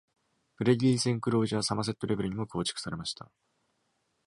[0.55, 3.29] プレリリースエンクロージャあサマセットレベルにも構築されました。